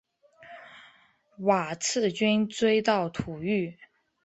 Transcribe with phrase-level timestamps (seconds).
[1.41, 3.77] 瓦剌军追到土域。